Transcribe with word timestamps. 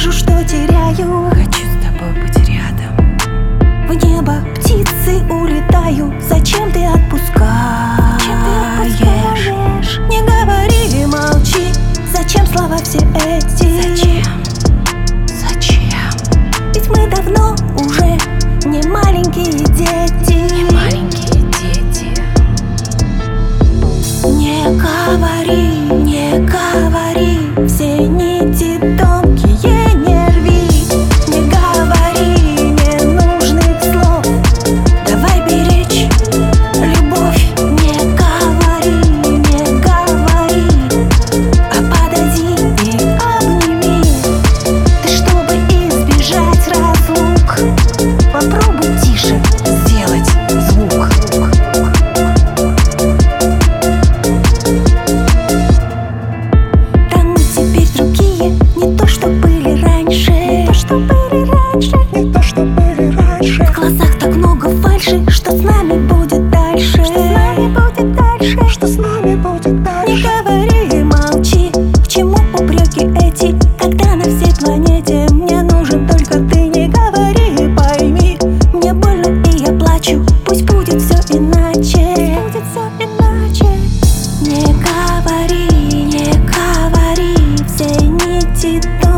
вижу, 0.00 0.12
что 0.12 0.32
теряю 0.44 1.30
Хочу 1.30 1.64
с 1.66 1.84
тобой 1.84 2.12
быть 2.22 2.48
рядом 2.48 3.18
В 3.86 3.92
небо 4.04 4.42
птицы 4.56 5.22
улетаю 5.28 6.14
Зачем 6.26 6.72
ты 6.72 6.86
отпускаешь? 6.86 8.38
Не 10.08 10.22
говори 10.22 11.02
и 11.02 11.06
молчи 11.06 11.72
Зачем 12.12 12.46
слова 12.46 12.78
все 12.78 12.98
эти? 13.26 13.68
Зачем? 13.82 14.42
Зачем? 15.26 16.10
Ведь 16.74 16.88
мы 16.88 17.06
давно 17.14 17.54
уже 17.74 18.18
не 18.64 18.82
маленькие 18.88 19.52
дети 19.52 20.54
Не 20.54 20.64
маленькие 20.72 21.42
дети 21.60 22.08
Не 24.24 24.64
говори 24.78 25.99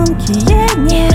warunki 0.03 0.33
jednie. 0.33 1.12